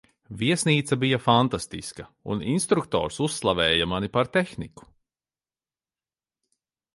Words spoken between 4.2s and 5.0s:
tehniku.